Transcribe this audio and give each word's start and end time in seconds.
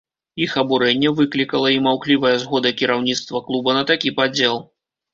Іх 0.45 0.53
абурэнне 0.61 1.11
выклікала 1.19 1.69
і 1.77 1.83
маўклівая 1.89 2.33
згода 2.47 2.75
кіраўніцтва 2.83 3.47
клуба 3.51 3.81
на 3.81 3.89
такі 3.95 4.19
падзел. 4.21 4.63